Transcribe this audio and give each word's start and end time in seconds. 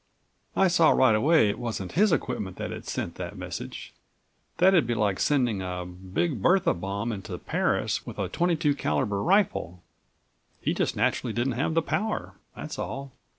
"I 0.55 0.67
saw 0.67 0.89
right 0.89 1.13
away 1.13 1.47
it 1.51 1.59
wasn't 1.59 1.91
his 1.91 2.11
equipment 2.11 2.57
that 2.57 2.71
had 2.71 2.87
sent 2.87 3.13
that 3.17 3.37
message—that'd 3.37 4.87
be 4.87 4.95
like 4.95 5.19
sending 5.19 5.61
a 5.61 5.85
Big 5.85 6.41
Bertha 6.41 6.73
bomb 6.73 7.11
into 7.11 7.37
Paris 7.37 8.03
with 8.03 8.17
a 8.17 8.27
twenty 8.27 8.55
two 8.55 8.73
caliber 8.73 9.21
rifle. 9.21 9.83
He 10.59 10.73
just 10.73 10.95
naturally 10.95 11.33
didn't 11.33 11.53
have 11.53 11.75
the 11.75 11.83
power, 11.83 12.33
that's 12.55 12.79
all. 12.79 13.11